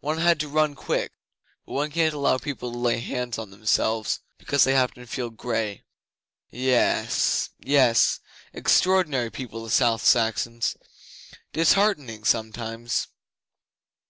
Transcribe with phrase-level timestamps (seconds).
[0.00, 1.12] One had to run quick,
[1.66, 5.28] but one can't allow people to lay hands on themselves because they happen to feel
[5.28, 5.84] grey.
[6.48, 8.20] Yes yess
[8.54, 10.78] Extraordinary people, the South Saxons.
[11.52, 13.08] Disheartening, sometimes....